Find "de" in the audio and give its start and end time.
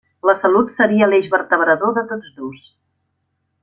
2.01-2.07